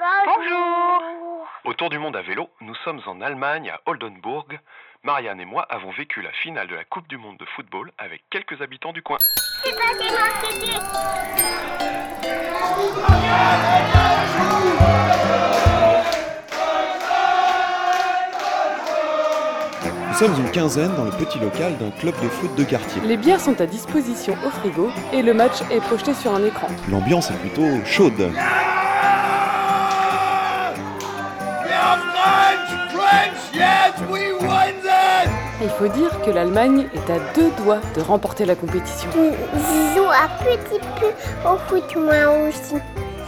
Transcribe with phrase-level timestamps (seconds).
[0.00, 1.46] Bonjour.
[1.64, 4.58] Autour du monde à vélo, nous sommes en Allemagne, à Oldenburg.
[5.02, 8.22] Marianne et moi avons vécu la finale de la Coupe du Monde de football avec
[8.30, 9.18] quelques habitants du coin.
[9.62, 9.80] C'est pas.
[20.08, 23.02] Nous sommes une quinzaine dans le petit local d'un club de foot de quartier.
[23.02, 26.68] Les bières sont à disposition au frigo et le match est projeté sur un écran.
[26.90, 28.30] L'ambiance est plutôt chaude.
[35.62, 39.10] Il faut dire que l'Allemagne est à deux doigts de remporter la compétition.
[39.12, 42.76] Je joue un petit peu au foot moi aussi.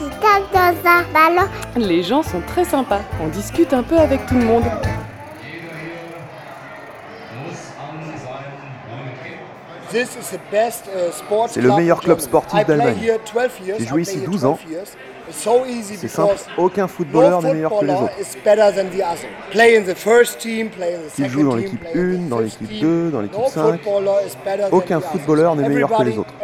[0.00, 1.48] Je tape dans un ballon.
[1.76, 4.64] Les gens sont très sympas, on discute un peu avec tout le monde.
[11.48, 12.96] C'est le meilleur club sportif d'Allemagne.
[13.78, 14.58] J'ai joué ici 12 ans.
[15.30, 18.12] C'est simple, aucun footballeur n'est meilleur que les autres.
[21.14, 23.80] Qu'il joue dans l'équipe 1, dans l'équipe 2, dans l'équipe 5,
[24.72, 26.34] aucun footballeur n'est meilleur que les autres.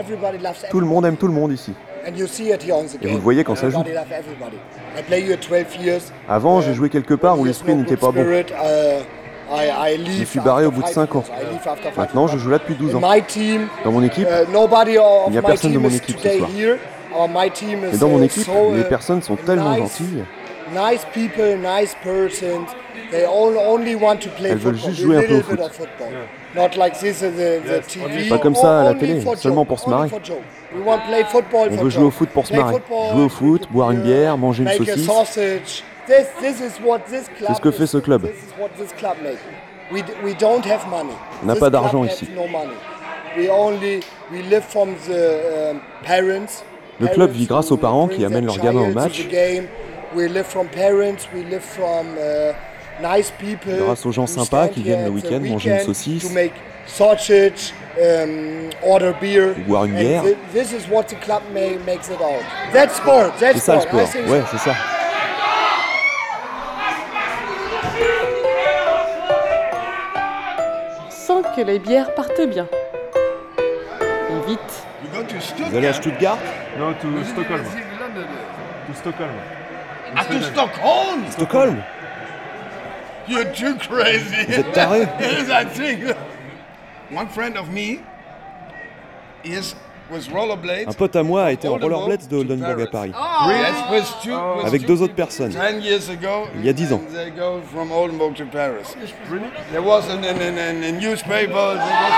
[0.71, 1.75] Tout le monde aime tout le monde ici.
[2.07, 2.11] Et
[3.09, 3.83] vous le voyez quand ça joue.
[6.29, 8.25] Avant, j'ai joué quelque part où l'esprit n'était pas bon.
[9.51, 11.25] Je me suis barré au bout de 5 ans.
[11.97, 13.01] Maintenant, je joue là depuis 12 ans.
[13.85, 16.51] Dans mon équipe, il n'y a personne de mon équipe ce soir.
[17.81, 20.25] Mais dans mon équipe, les personnes sont tellement gentilles.
[24.45, 25.61] Elles veulent juste jouer un peu au foot.
[28.29, 30.11] Pas comme ça à la télé, seulement pour se marrer.
[30.75, 32.75] On veut jouer au foot pour se marrer.
[33.13, 35.09] Jouer au foot, boire une bière, manger une saucisse.
[37.49, 38.23] C'est ce que fait ce club.
[41.43, 42.29] On n'a pas d'argent ici.
[47.01, 49.29] Le club vit grâce aux parents qui amènent leurs gamins au match,
[53.85, 56.29] grâce aux gens sympas qui viennent le week-end manger une saucisse, ou
[59.67, 60.23] boire une bière.
[63.55, 64.01] C'est ça le sport,
[64.33, 64.75] ouais, c'est ça.
[71.59, 72.69] Que les bières partent bien.
[74.31, 74.87] Et vite.
[75.69, 76.39] Vous allez à Stuttgart?
[76.79, 77.65] Non, to Stockholm.
[77.65, 79.31] To Stockholm.
[80.15, 81.31] Ah, to Stockholm!
[81.31, 81.83] Stockholm?
[83.27, 84.47] You're too crazy.
[84.47, 85.09] Vous êtes taré.
[87.11, 88.01] One friend of me
[89.45, 89.75] is.
[90.11, 93.13] Un pote à moi a été en rollerblades de Oldenburg à Paris,
[94.23, 95.53] two, with avec deux autres personnes.
[95.53, 97.01] Ten years ago, Il y a 10 ans.
[97.09, 98.97] and They go from Oldenburg to Paris.
[99.71, 101.47] There was in in in, in, in newspaper.
[101.49, 102.09] There was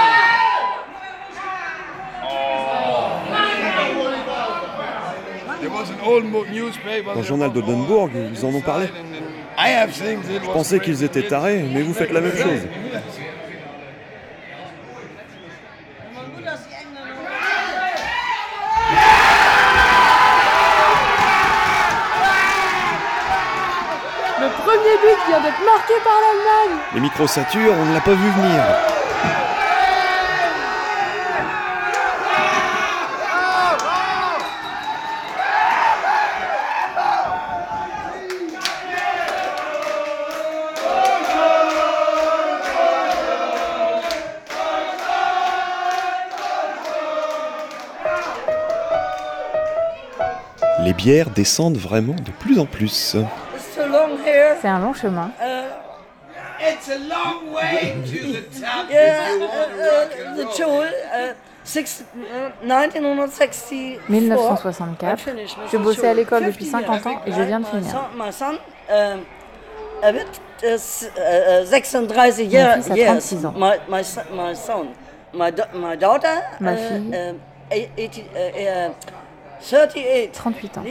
[5.49, 7.13] a, there was an Oldenburg newspaper.
[7.15, 8.87] Dans le journal d'Oldenburg, ils en ont parlé.
[9.59, 12.63] Je pensais qu'ils étaient tarés, mais vous faites la même chose.
[24.81, 28.31] Premier but vient d'être marqué par l'Allemagne Les micros saturent, on ne l'a pas vu
[28.31, 28.63] venir.
[50.83, 53.17] Les bières descendent vraiment de plus en plus.
[54.61, 55.31] C'est un long chemin.
[61.63, 64.09] Six, uh, 1964.
[64.09, 65.19] 1964.
[65.71, 67.91] Je bossais à l'école depuis 50 ans et je viens de finir.
[68.91, 69.21] um,
[70.03, 71.65] uh, uh, uh,
[72.09, 72.75] 36 years.
[72.83, 73.07] fils a yes.
[73.07, 73.53] 36 ans.
[76.61, 77.15] Ma fille.
[77.15, 77.37] um,
[77.71, 78.93] eight- eighty- uh, uh,
[79.61, 80.33] 38.
[80.33, 80.83] 38 ans.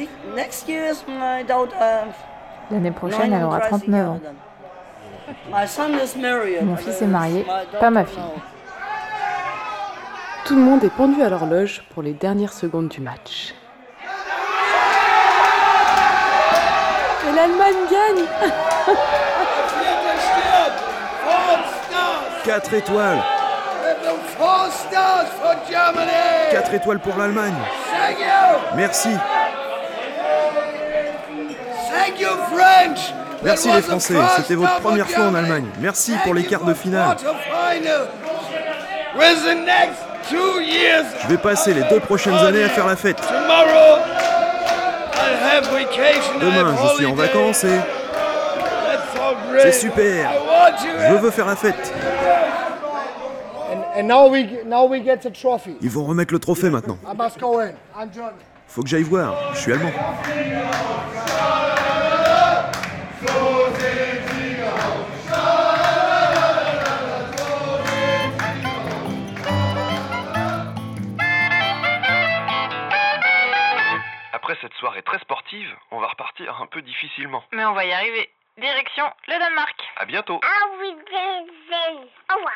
[2.72, 4.20] L'année prochaine, elle aura 39 ans.
[6.64, 7.46] Mon fils est marié,
[7.80, 8.20] pas ma fille.
[10.46, 13.54] Tout le monde est pendu à l'horloge pour les dernières secondes du match.
[17.28, 18.26] Et l'Allemagne gagne
[22.46, 23.22] 4 étoiles
[24.38, 26.12] Four stars for Germany.
[26.52, 27.54] 4 étoiles pour l'Allemagne.
[28.76, 29.10] Merci.
[33.44, 35.66] Merci les Français, c'était votre première fois en Allemagne.
[35.80, 37.16] Merci pour les quarts de finale.
[41.24, 43.22] Je vais passer les deux prochaines années à faire la fête.
[46.40, 47.80] Demain, je suis en vacances et...
[49.62, 50.32] C'est super.
[51.10, 51.94] Je veux faire la fête.
[55.82, 56.98] Ils vont remettre le trophée maintenant.
[58.70, 59.92] Faut que j'aille voir, je suis allemand.
[74.32, 77.44] Après cette soirée très sportive, on va repartir un peu difficilement.
[77.52, 78.30] Mais on va y arriver.
[78.60, 79.76] Direction le Danemark.
[79.98, 80.94] À bientôt Ah oui,
[82.32, 82.54] Au revoir.